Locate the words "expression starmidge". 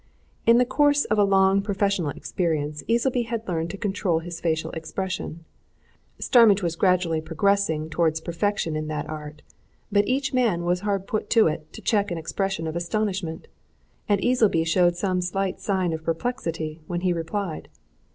4.71-6.63